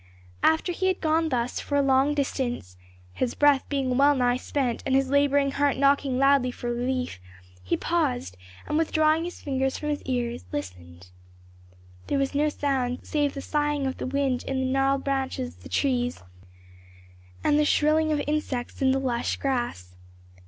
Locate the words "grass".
19.37-19.93